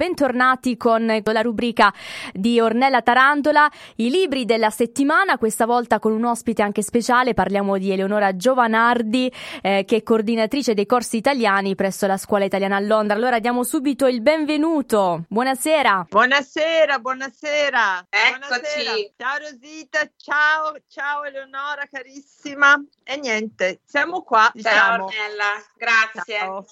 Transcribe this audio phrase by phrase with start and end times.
[0.00, 1.92] bentornati con la rubrica
[2.32, 7.76] di Ornella Tarantola, i libri della settimana, questa volta con un ospite anche speciale, parliamo
[7.76, 12.80] di Eleonora Giovanardi eh, che è coordinatrice dei corsi italiani presso la scuola italiana a
[12.80, 13.14] Londra.
[13.14, 16.06] Allora diamo subito il benvenuto, buonasera.
[16.08, 18.06] Buonasera, buonasera.
[18.08, 18.48] Eccoci.
[18.48, 18.92] Buonasera.
[19.18, 22.82] Ciao Rosita, ciao, ciao Eleonora carissima.
[23.04, 24.50] E niente, siamo qua.
[24.58, 26.38] Ciao Ornella, grazie.
[26.38, 26.64] Ciao.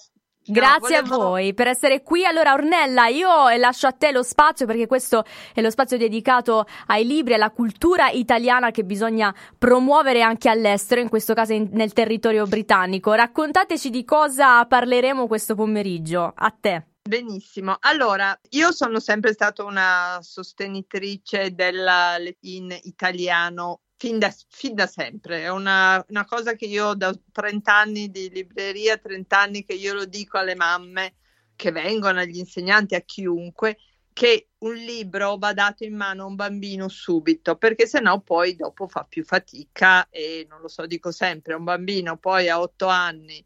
[0.51, 1.13] Grazie volevo...
[1.13, 2.25] a voi per essere qui.
[2.25, 5.23] Allora, Ornella, io lascio a te lo spazio perché questo
[5.53, 11.09] è lo spazio dedicato ai libri, alla cultura italiana che bisogna promuovere anche all'estero, in
[11.09, 13.13] questo caso in, nel territorio britannico.
[13.13, 16.33] Raccontateci di cosa parleremo questo pomeriggio.
[16.35, 16.83] A te.
[17.09, 24.87] Benissimo, allora io sono sempre stata una sostenitrice della in italiano fin da, fin da
[24.87, 29.73] sempre, è una, una, cosa che io da 30 anni di libreria, 30 anni che
[29.73, 31.15] io lo dico alle mamme
[31.57, 33.77] che vengono, agli insegnanti, a chiunque,
[34.13, 38.87] che un libro va dato in mano a un bambino subito, perché sennò poi dopo
[38.87, 43.45] fa più fatica e non lo so, dico sempre, un bambino poi a 8 anni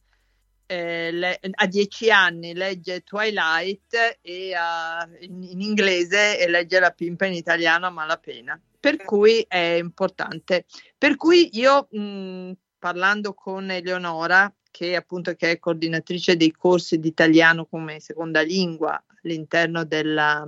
[0.65, 6.91] eh, le, a 10 anni legge Twilight e, uh, in, in, inglese e legge La
[6.91, 10.65] pimpa in italiano a malapena per cui è importante.
[10.97, 17.07] Per cui io mh, parlando con Eleonora, che appunto che è coordinatrice dei corsi di
[17.07, 20.45] italiano come seconda lingua all'interno della,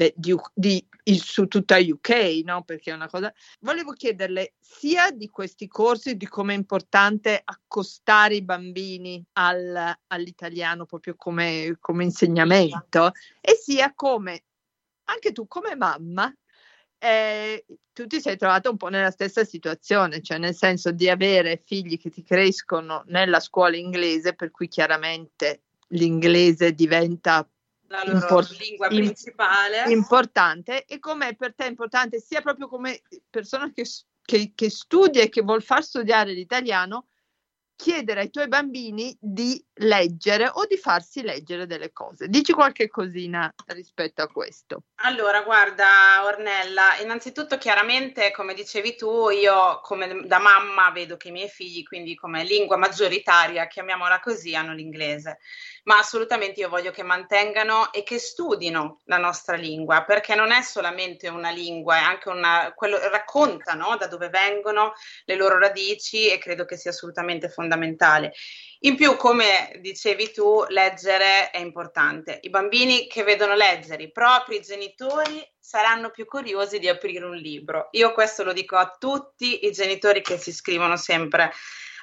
[0.00, 2.62] de, di, di, su tutta UK, no?
[2.62, 3.32] Perché è una cosa.
[3.60, 10.86] Volevo chiederle sia di questi corsi, di come è importante accostare i bambini al, all'italiano
[10.86, 14.44] proprio come, come insegnamento, e sia come
[15.04, 16.32] anche tu come mamma
[17.02, 21.60] eh, tu ti sei trovata un po' nella stessa situazione, cioè nel senso di avere
[21.64, 27.48] figli che ti crescono nella scuola inglese, per cui chiaramente l'inglese diventa
[27.90, 29.90] la loro import- lingua principale.
[29.90, 33.84] Importante e com'è per te importante sia proprio come persona che,
[34.22, 37.08] che, che studia e che vuol far studiare l'italiano,
[37.80, 42.28] chiedere ai tuoi bambini di leggere o di farsi leggere delle cose.
[42.28, 44.82] Dici qualche cosina rispetto a questo.
[44.96, 51.32] Allora, guarda Ornella, innanzitutto chiaramente, come dicevi tu, io come da mamma vedo che i
[51.32, 55.38] miei figli, quindi come lingua maggioritaria, chiamiamola così, hanno l'inglese
[55.84, 60.62] ma assolutamente io voglio che mantengano e che studino la nostra lingua, perché non è
[60.62, 64.92] solamente una lingua, è anche una, quello, raccontano da dove vengono
[65.24, 67.68] le loro radici e credo che sia assolutamente fondamentale.
[68.82, 72.38] In più, come dicevi tu, leggere è importante.
[72.42, 77.88] I bambini che vedono leggere i propri genitori saranno più curiosi di aprire un libro.
[77.92, 81.52] Io questo lo dico a tutti i genitori che si iscrivono sempre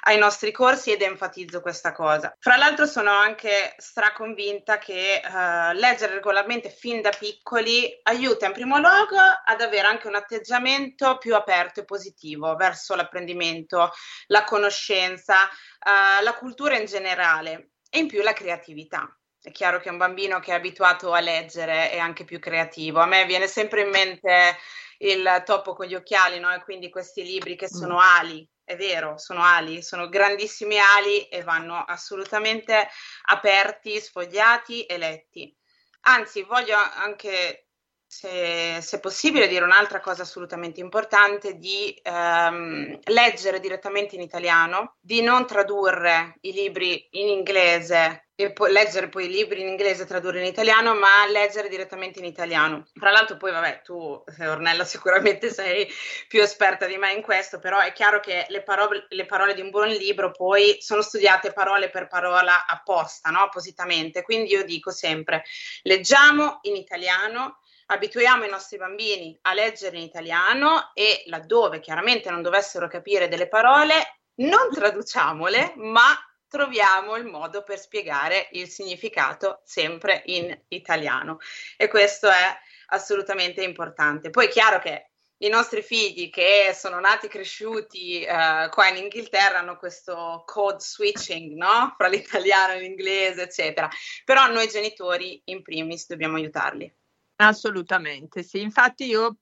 [0.02, 2.34] ai nostri corsi ed enfatizzo questa cosa.
[2.38, 8.78] Fra l'altro sono anche straconvinta che uh, leggere regolarmente fin da piccoli aiuta in primo
[8.78, 13.90] luogo ad avere anche un atteggiamento più aperto e positivo verso l'apprendimento,
[14.26, 19.17] la conoscenza, uh, la cultura in generale e in più la creatività.
[19.48, 23.00] È chiaro che un bambino che è abituato a leggere è anche più creativo.
[23.00, 24.58] A me viene sempre in mente
[24.98, 26.52] il topo con gli occhiali, no?
[26.52, 27.98] E quindi questi libri che sono mm.
[27.98, 32.90] ali è vero, sono ali, sono grandissimi ali e vanno assolutamente
[33.28, 35.56] aperti, sfogliati e letti.
[36.00, 37.68] Anzi, voglio anche,
[38.06, 45.22] se, se possibile, dire un'altra cosa assolutamente importante, di ehm, leggere direttamente in italiano, di
[45.22, 50.06] non tradurre i libri in inglese e poi leggere poi i libri in inglese e
[50.06, 52.86] tradurre in italiano, ma leggere direttamente in italiano.
[52.96, 55.88] Tra l'altro, poi, vabbè, tu, eh, Ornella, sicuramente sei
[56.28, 59.60] più esperta di me in questo, però è chiaro che le parole, le parole di
[59.60, 63.40] un buon libro poi sono studiate parola per parola apposta, no?
[63.40, 64.22] appositamente.
[64.22, 65.42] Quindi io dico sempre:
[65.82, 67.58] leggiamo in italiano.
[67.90, 73.48] Abituiamo i nostri bambini a leggere in italiano e laddove chiaramente non dovessero capire delle
[73.48, 76.14] parole, non traduciamole, ma
[76.48, 81.38] troviamo il modo per spiegare il significato sempre in italiano
[81.76, 84.30] e questo è assolutamente importante.
[84.30, 88.96] Poi è chiaro che i nostri figli che sono nati e cresciuti uh, qua in
[88.96, 91.94] Inghilterra hanno questo code switching, no?
[91.96, 93.88] Fra l'italiano e l'inglese, eccetera.
[94.24, 96.92] Però noi genitori in primis dobbiamo aiutarli.
[97.36, 98.60] Assolutamente, sì.
[98.60, 99.36] Infatti io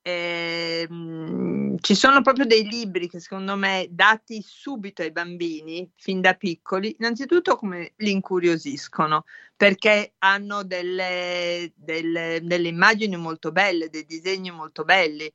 [0.00, 0.86] eh,
[1.80, 6.96] ci sono proprio dei libri che secondo me dati subito ai bambini fin da piccoli,
[6.98, 9.24] innanzitutto come li incuriosiscono
[9.56, 15.32] perché hanno delle, delle, delle immagini molto belle, dei disegni molto belli.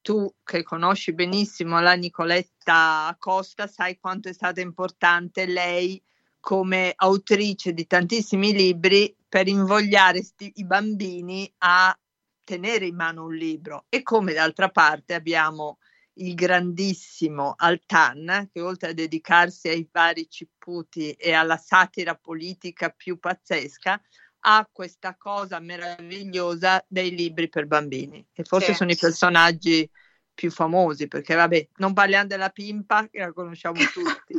[0.00, 6.00] Tu che conosci benissimo la Nicoletta Costa sai quanto è stata importante lei
[6.38, 11.98] come autrice di tantissimi libri per invogliare sti, i bambini a
[12.44, 13.86] tenere in mano un libro.
[13.88, 15.78] E come d'altra parte abbiamo
[16.18, 23.18] il grandissimo Altan che oltre a dedicarsi ai vari cipputi e alla satira politica più
[23.18, 24.00] pazzesca
[24.46, 28.24] ha questa cosa meravigliosa dei libri per bambini.
[28.32, 28.74] E forse sì.
[28.74, 29.90] sono i personaggi
[30.34, 34.34] più famosi perché vabbè non parliamo della pimpa che la conosciamo tutti.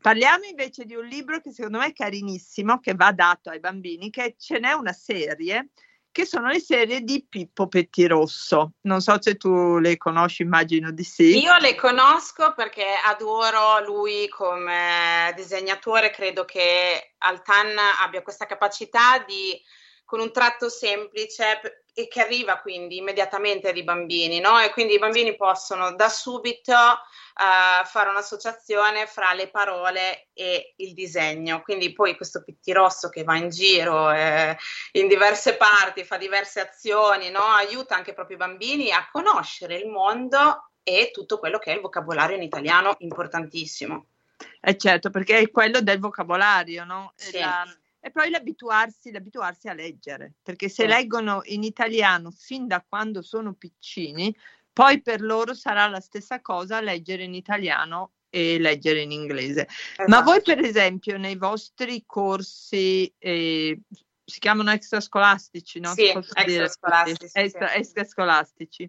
[0.00, 4.10] Parliamo invece di un libro che secondo me è carinissimo che va dato ai bambini
[4.10, 5.68] che ce n'è una serie
[6.18, 8.72] che sono le serie di Pippo Pettirosso.
[8.82, 11.38] Non so se tu le conosci, immagino di sì.
[11.38, 19.56] Io le conosco perché adoro lui come disegnatore, credo che Altan abbia questa capacità di
[20.04, 24.60] con un tratto semplice e che arriva quindi immediatamente ai bambini, no?
[24.60, 30.94] E quindi i bambini possono da subito uh, fare un'associazione fra le parole e il
[30.94, 31.60] disegno.
[31.60, 34.56] Quindi poi questo Pittirosso che va in giro eh,
[34.92, 37.42] in diverse parti, fa diverse azioni, no?
[37.42, 41.80] Aiuta anche proprio i bambini a conoscere il mondo e tutto quello che è il
[41.80, 44.06] vocabolario in italiano importantissimo.
[44.60, 47.12] Eh certo, perché è quello del vocabolario, no?
[47.16, 47.40] Sì.
[47.40, 47.66] La
[48.00, 53.54] e poi l'abituarsi, l'abituarsi a leggere, perché se leggono in italiano fin da quando sono
[53.54, 54.34] piccini,
[54.72, 59.66] poi per loro sarà la stessa cosa leggere in italiano e leggere in inglese.
[59.66, 60.08] Esatto.
[60.08, 63.80] Ma voi per esempio nei vostri corsi eh,
[64.24, 65.92] si chiamano extrascolastici, no?
[65.94, 67.30] Sì, extrascolastici.
[67.32, 68.88] Extra, extrascolastici.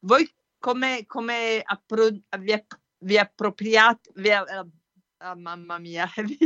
[0.00, 2.64] Voi come, come appro- vi,
[2.98, 4.30] vi appropriate, vi,
[5.22, 6.38] oh, mamma mia, vi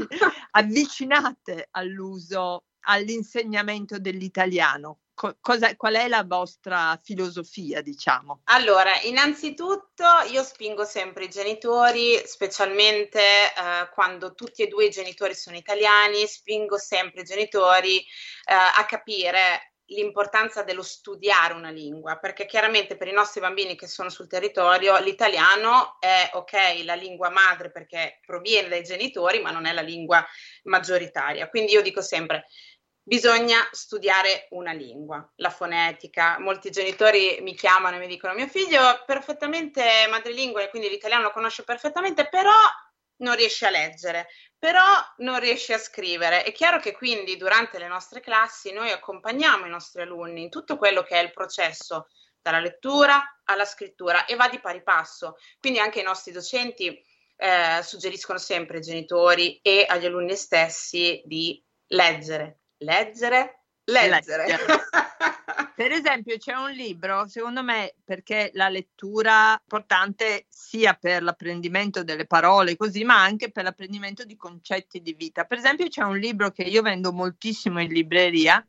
[0.52, 4.98] avvicinate all'uso, all'insegnamento dell'italiano?
[5.14, 8.40] Co- cosa, qual è la vostra filosofia, diciamo?
[8.44, 15.34] Allora, innanzitutto io spingo sempre i genitori, specialmente eh, quando tutti e due i genitori
[15.34, 22.46] sono italiani, spingo sempre i genitori eh, a capire l'importanza dello studiare una lingua, perché
[22.46, 27.70] chiaramente per i nostri bambini che sono sul territorio l'italiano è ok, la lingua madre
[27.70, 30.24] perché proviene dai genitori, ma non è la lingua
[30.64, 31.48] maggioritaria.
[31.48, 32.46] Quindi io dico sempre
[33.06, 36.38] bisogna studiare una lingua, la fonetica.
[36.38, 41.30] Molti genitori mi chiamano e mi dicono mio figlio è perfettamente madrelingua quindi l'italiano lo
[41.30, 42.50] conosce perfettamente, però
[43.24, 44.84] non riesce a leggere, però
[45.18, 46.44] non riesce a scrivere.
[46.44, 50.76] È chiaro che quindi durante le nostre classi noi accompagniamo i nostri alunni in tutto
[50.76, 52.08] quello che è il processo
[52.40, 55.36] dalla lettura alla scrittura e va di pari passo.
[55.58, 57.02] Quindi anche i nostri docenti
[57.36, 64.46] eh, suggeriscono sempre ai genitori e agli alunni stessi di leggere, leggere, leggere.
[64.46, 64.66] leggere.
[65.74, 72.04] Per esempio, c'è un libro, secondo me, perché la lettura è importante sia per l'apprendimento
[72.04, 75.44] delle parole, così, ma anche per l'apprendimento di concetti di vita.
[75.44, 78.64] Per esempio, c'è un libro che io vendo moltissimo in libreria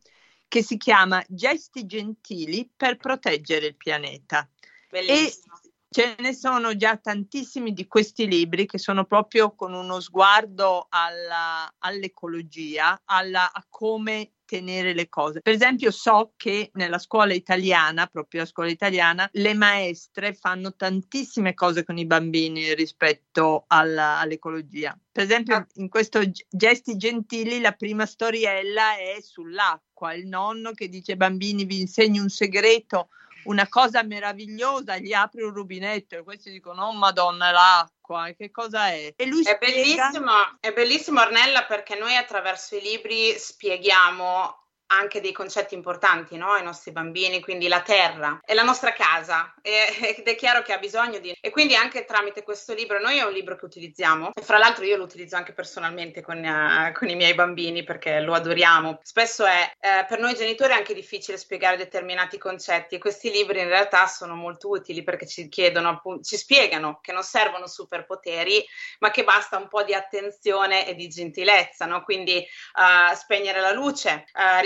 [0.47, 4.49] che si chiama Gesti gentili per proteggere il pianeta.
[4.89, 5.59] Bellissimo.
[5.63, 10.87] E ce ne sono già tantissimi di questi libri che sono proprio con uno sguardo
[10.89, 15.41] alla, all'ecologia, alla, a come tenere le cose.
[15.41, 21.53] Per esempio, so che nella scuola italiana, proprio la scuola italiana, le maestre fanno tantissime
[21.53, 24.97] cose con i bambini rispetto alla, all'ecologia.
[25.11, 25.67] Per esempio, ah.
[25.75, 30.13] in questo Gesti Gentili, la prima storiella è sull'acqua.
[30.13, 33.09] Il nonno che dice: Bambini, vi insegno un segreto
[33.45, 37.94] una cosa meravigliosa, gli apri un rubinetto e questi dicono, oh madonna, l'acqua,
[38.37, 39.13] che cosa è?
[39.15, 40.09] E lui è, spiega...
[40.09, 46.51] bellissimo, è bellissimo Ornella perché noi attraverso i libri spieghiamo anche dei concetti importanti no?
[46.51, 50.77] ai nostri bambini, quindi la terra è la nostra casa ed è chiaro che ha
[50.77, 51.35] bisogno di...
[51.39, 54.85] E quindi anche tramite questo libro, noi è un libro che utilizziamo e fra l'altro
[54.85, 58.99] io lo utilizzo anche personalmente con, uh, con i miei bambini perché lo adoriamo.
[59.03, 63.67] Spesso è uh, per noi genitori anche difficile spiegare determinati concetti e questi libri in
[63.67, 68.65] realtà sono molto utili perché ci chiedono, ci spiegano che non servono superpoteri
[68.99, 72.03] ma che basta un po' di attenzione e di gentilezza, no?
[72.03, 74.25] quindi uh, spegnere la luce,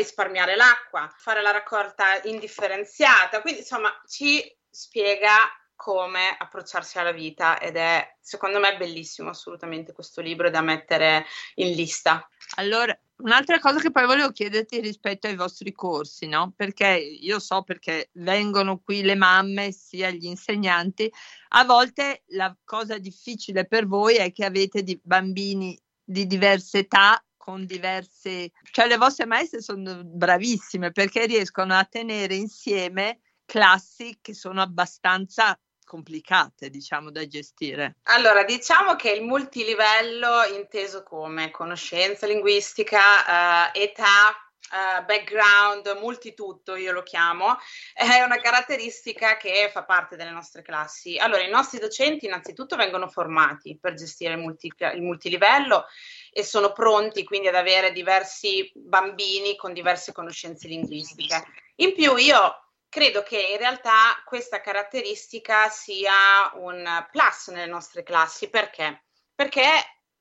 [0.09, 5.35] risparmiare l'acqua, fare la raccolta indifferenziata, quindi insomma ci spiega
[5.75, 11.25] come approcciarsi alla vita ed è secondo me bellissimo assolutamente questo libro da mettere
[11.55, 12.27] in lista.
[12.55, 16.51] Allora, un'altra cosa che poi volevo chiederti rispetto ai vostri corsi, no?
[16.53, 21.09] Perché io so perché vengono qui le mamme sia gli insegnanti,
[21.49, 27.23] a volte la cosa difficile per voi è che avete di bambini di diverse età
[27.49, 34.35] con diverse, cioè le vostre maestre sono bravissime perché riescono a tenere insieme classi che
[34.35, 37.95] sono abbastanza complicate, diciamo, da gestire.
[38.03, 46.91] Allora, diciamo che il multilivello, inteso come conoscenza linguistica, eh, età, Uh, background, multitutto io
[46.91, 47.57] lo chiamo,
[47.91, 51.17] è una caratteristica che fa parte delle nostre classi.
[51.17, 55.85] Allora, i nostri docenti innanzitutto vengono formati per gestire il, multi, il multilivello
[56.31, 61.43] e sono pronti quindi ad avere diversi bambini con diverse conoscenze linguistiche.
[61.75, 68.49] In più io credo che in realtà questa caratteristica sia un plus nelle nostre classi
[68.49, 69.05] perché?
[69.33, 69.63] Perché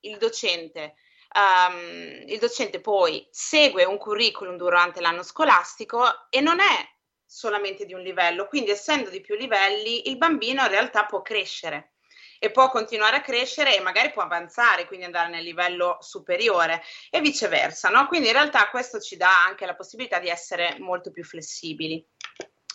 [0.00, 0.95] il docente
[1.35, 7.93] um, il docente poi segue un curriculum durante l'anno scolastico e non è solamente di
[7.93, 11.93] un livello, quindi essendo di più livelli il bambino in realtà può crescere
[12.38, 17.21] e può continuare a crescere e magari può avanzare, quindi andare nel livello superiore e
[17.21, 18.07] viceversa, no?
[18.07, 22.04] Quindi in realtà questo ci dà anche la possibilità di essere molto più flessibili.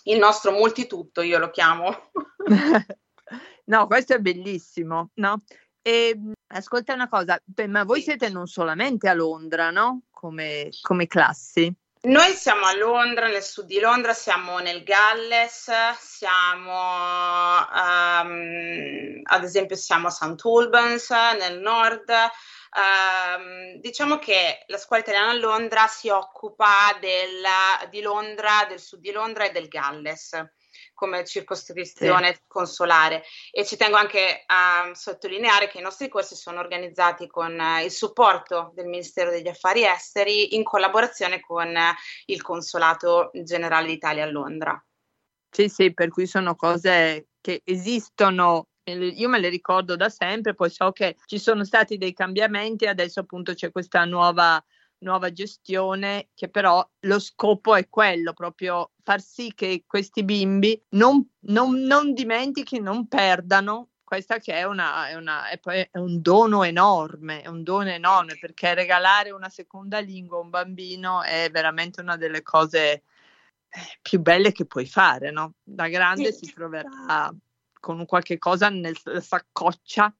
[0.04, 2.10] Il nostro multitutto, io lo chiamo.
[3.64, 5.42] no, questo è bellissimo, no?
[5.80, 10.02] E ehm, ascolta una cosa, ma voi siete non solamente a Londra, no?
[10.10, 11.74] Come, come classi?
[12.04, 16.76] Noi siamo a Londra, nel sud di Londra, siamo nel Galles, siamo
[17.66, 20.38] um, ad esempio siamo a St.
[20.44, 22.10] Albans nel nord.
[22.10, 27.42] Um, diciamo che la scuola italiana a Londra si occupa del,
[27.88, 30.32] di Londra, del sud di Londra e del Galles
[30.94, 32.40] come circoscrizione sì.
[32.46, 37.84] consolare e ci tengo anche a sottolineare che i nostri corsi sono organizzati con eh,
[37.84, 41.94] il supporto del Ministero degli Affari Esteri in collaborazione con eh,
[42.26, 44.84] il Consolato Generale d'Italia a Londra.
[45.50, 50.68] Sì, sì, per cui sono cose che esistono io me le ricordo da sempre, poi
[50.68, 54.62] so che ci sono stati dei cambiamenti, adesso appunto c'è questa nuova
[55.04, 61.24] nuova gestione che però lo scopo è quello, proprio far sì che questi bimbi non,
[61.46, 66.62] non, non dimentichino, non perdano questa che è, una, è, una, è, è, un dono
[66.62, 72.00] enorme, è un dono enorme perché regalare una seconda lingua a un bambino è veramente
[72.00, 73.02] una delle cose
[73.68, 75.54] eh, più belle che puoi fare, no?
[75.62, 76.46] Da grande sì.
[76.46, 77.32] si troverà
[77.80, 80.14] con qualche cosa nella saccoccia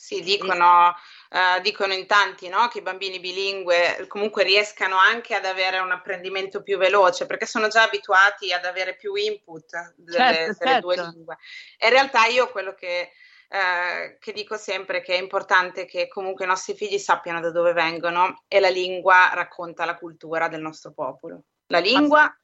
[0.00, 0.94] sì, dicono,
[1.30, 2.68] uh, dicono in tanti no?
[2.68, 7.68] che i bambini bilingue comunque riescano anche ad avere un apprendimento più veloce perché sono
[7.68, 10.80] già abituati ad avere più input delle, certo, delle certo.
[10.80, 11.38] due lingue.
[11.78, 13.12] E in realtà io quello che,
[13.48, 17.50] uh, che dico sempre è che è importante che comunque i nostri figli sappiano da
[17.50, 21.44] dove vengono e la lingua racconta la cultura del nostro popolo.
[21.66, 22.36] La lingua,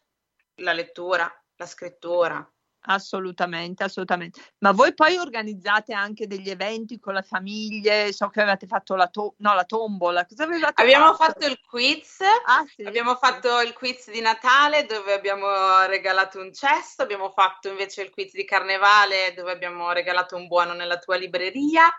[0.60, 2.48] la lettura, la scrittura,
[2.88, 4.40] Assolutamente, assolutamente.
[4.58, 8.10] Ma voi poi organizzate anche degli eventi con la famiglia?
[8.12, 10.24] So che avevate fatto la, to- no, la tombola.
[10.24, 11.32] Cosa avevate abbiamo fatto?
[11.32, 12.20] fatto il quiz.
[12.44, 13.18] Ah, sì, abbiamo sì.
[13.20, 17.02] fatto il quiz di Natale dove abbiamo regalato un cesto.
[17.02, 21.92] Abbiamo fatto invece il quiz di Carnevale dove abbiamo regalato un buono nella tua libreria.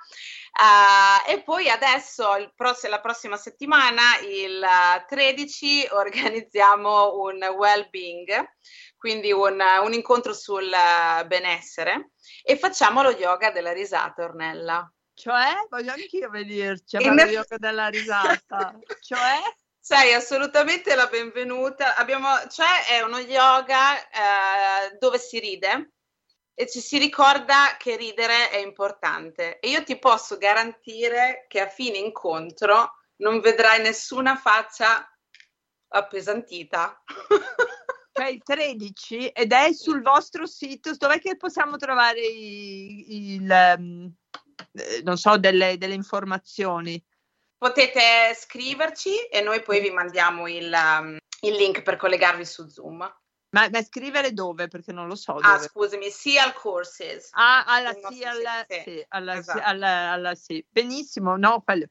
[0.60, 4.66] Uh, e poi adesso, pross- la prossima settimana, il
[5.08, 8.56] 13, organizziamo un well-being
[8.98, 10.70] quindi un, un incontro sul
[11.28, 12.12] benessere
[12.44, 14.92] e facciamo lo yoga della risata, Ornella.
[15.14, 18.78] Cioè, voglio anch'io venirci a fare lo yoga della risata.
[19.00, 19.40] cioè?
[19.80, 21.96] Sei assolutamente la benvenuta.
[21.96, 25.94] Abbiamo, cioè, è uno yoga eh, dove si ride
[26.60, 29.60] e ci si ricorda che ridere è importante.
[29.60, 35.08] E io ti posso garantire che a fine incontro non vedrai nessuna faccia
[35.90, 37.04] appesantita.
[38.12, 44.12] cioè il 13 ed è sul vostro sito dov'è che possiamo trovare il, il um,
[45.04, 47.00] non so delle, delle, informazioni
[47.56, 53.08] potete scriverci e noi poi vi mandiamo il, um, il link per collegarvi su zoom
[53.50, 54.68] ma, ma, scrivere dove?
[54.68, 55.34] Perché non lo so.
[55.34, 55.48] Ah, dove.
[55.48, 57.30] Ah, scusami, SIAL Courses.
[57.32, 59.62] Ah, alla SIAL, sì, alla, esatto.
[59.64, 60.64] alla, alla, sì.
[60.70, 61.88] Benissimo, no, quello.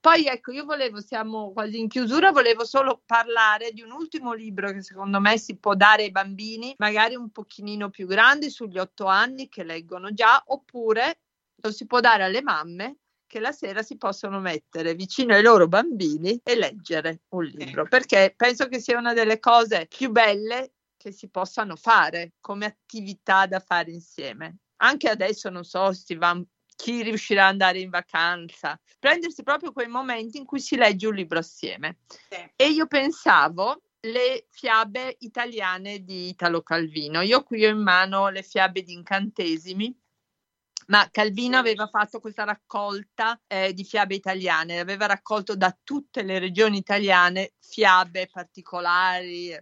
[0.00, 4.70] Poi ecco, io volevo, siamo quasi in chiusura, volevo solo parlare di un ultimo libro
[4.70, 9.06] che secondo me si può dare ai bambini, magari un pochino più grandi, sugli otto
[9.06, 11.18] anni, che leggono già, oppure
[11.56, 15.66] lo si può dare alle mamme che la sera si possono mettere vicino ai loro
[15.66, 20.74] bambini e leggere un libro, perché penso che sia una delle cose più belle
[21.06, 24.56] che si possano fare come attività da fare insieme.
[24.78, 26.42] Anche adesso, non so, va
[26.74, 31.14] chi riuscirà ad andare in vacanza, prendersi proprio quei momenti in cui si legge un
[31.14, 31.98] libro assieme.
[32.28, 32.50] Sì.
[32.56, 37.20] E io pensavo le fiabe italiane di Italo Calvino.
[37.20, 39.96] Io qui ho in mano le fiabe di incantesimi,
[40.88, 46.40] ma Calvino aveva fatto questa raccolta eh, di fiabe italiane, aveva raccolto da tutte le
[46.40, 49.56] regioni italiane fiabe particolari.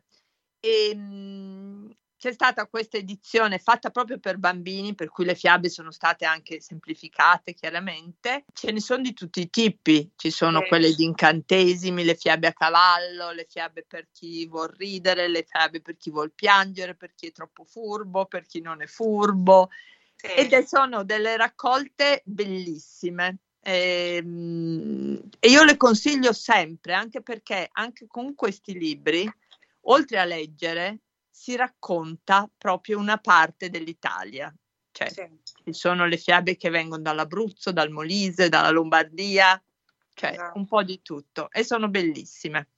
[0.64, 5.90] E, mh, c'è stata questa edizione fatta proprio per bambini, per cui le fiabe sono
[5.90, 8.46] state anche semplificate chiaramente.
[8.54, 10.68] Ce ne sono di tutti i tipi, ci sono sì.
[10.68, 15.82] quelle di incantesimi, le fiabe a cavallo, le fiabe per chi vuol ridere, le fiabe
[15.82, 19.68] per chi vuol piangere, per chi è troppo furbo, per chi non è furbo.
[20.16, 20.28] Sì.
[20.28, 23.40] Ed sono delle raccolte bellissime.
[23.60, 29.30] E, ehm, e io le consiglio sempre, anche perché anche con questi libri,
[29.84, 34.54] oltre a leggere, si racconta proprio una parte dell'Italia.
[34.92, 35.28] Cioè, sì.
[35.64, 39.60] ci sono le fiabe che vengono dall'Abruzzo, dal Molise, dalla Lombardia,
[40.14, 40.58] cioè esatto.
[40.58, 42.68] un po' di tutto e sono bellissime.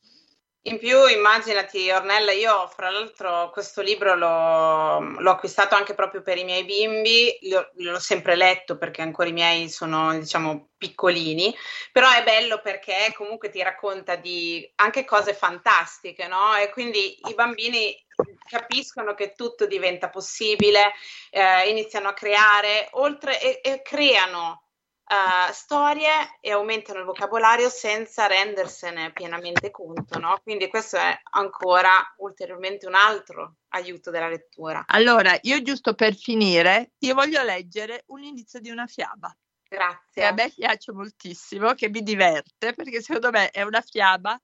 [0.68, 6.38] In più, immaginati, Ornella, io fra l'altro questo libro l'ho, l'ho acquistato anche proprio per
[6.38, 11.54] i miei bimbi, l'ho, l'ho, sempre letto perché ancora i miei sono, diciamo, piccolini,
[11.92, 16.56] però è bello perché comunque ti racconta di anche cose fantastiche, no?
[16.56, 17.96] E quindi i bambini
[18.44, 20.94] capiscono che tutto diventa possibile,
[21.30, 24.65] eh, iniziano a creare, oltre e, e creano
[25.08, 30.38] uh, storie e aumentano il vocabolario senza rendersene pienamente conto, no?
[30.42, 34.84] Quindi questo è ancora ulteriormente un altro aiuto della lettura.
[34.86, 39.34] Allora, io giusto per finire, io voglio leggere un inizio di una fiaba.
[39.68, 40.00] Grazie.
[40.12, 44.40] Che a me piace moltissimo, che mi diverte, perché secondo me è una fiaba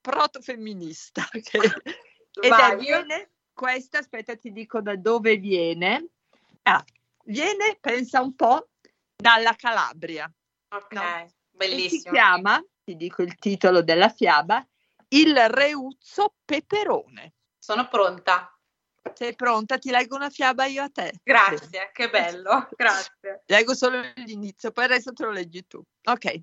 [0.00, 1.28] proto-femminista.
[1.42, 1.58] Che...
[2.42, 6.10] Ed è, viene, questa, aspetta ti dico da dove viene.
[6.62, 6.82] Ah,
[7.24, 8.68] viene, pensa un po',
[9.20, 10.32] dalla Calabria.
[10.68, 11.30] Ok, no?
[11.50, 11.86] bellissimo.
[11.86, 14.66] E si chiama, ti dico il titolo della fiaba,
[15.08, 17.34] Il Reuzzo Peperone.
[17.58, 18.54] Sono pronta.
[19.14, 19.78] Sei pronta?
[19.78, 21.12] Ti leggo una fiaba io a te.
[21.22, 23.42] Grazie, che bello, grazie.
[23.46, 25.82] Leggo solo l'inizio, poi il resto te lo leggi tu.
[26.04, 26.42] Ok.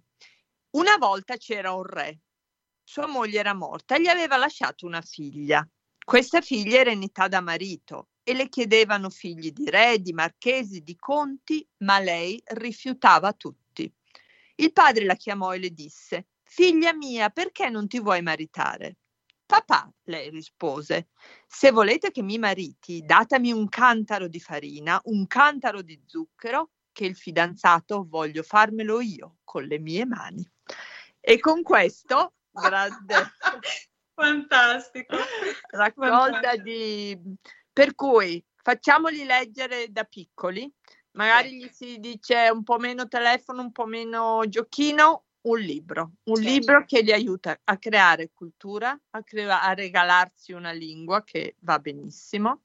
[0.71, 2.19] Una volta c'era un re.
[2.83, 5.67] Sua moglie era morta, gli aveva lasciato una figlia.
[6.03, 10.81] Questa figlia era in età da marito e le chiedevano figli di re, di marchesi,
[10.81, 13.89] di conti, ma lei rifiutava tutti.
[14.55, 18.97] Il padre la chiamò e le disse: Figlia mia, perché non ti vuoi maritare?
[19.45, 21.07] Papà, lei rispose,
[21.47, 27.05] se volete che mi mariti, datemi un cantaro di farina, un cantaro di zucchero, che
[27.05, 30.45] il fidanzato voglio farmelo io con le mie mani.
[31.21, 33.15] E con questo, grande
[34.13, 35.15] fantastico,
[35.69, 36.63] raccolta Fantastico.
[36.63, 37.37] di
[37.77, 40.67] per cui facciamoli leggere da piccoli,
[41.11, 46.37] magari gli si dice un po' meno telefono, un po' meno giochino, un libro, un
[46.37, 46.49] certo.
[46.49, 51.77] libro che li aiuta a creare cultura, a, crea- a, regalarsi una lingua che va
[51.77, 52.61] benissimo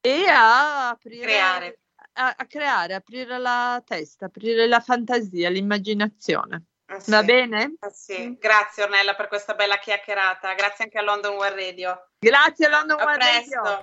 [0.00, 1.80] e a aprire, creare.
[2.14, 6.64] A, a creare, aprire la testa, aprire la fantasia, l'immaginazione.
[6.86, 7.10] Ah, sì.
[7.12, 7.76] Va bene?
[7.78, 8.36] Ah, sì.
[8.40, 12.08] Grazie Ornella per questa bella chiacchierata, grazie anche a London One Radio.
[12.18, 13.62] Grazie a London a presto.
[13.62, 13.80] Radio.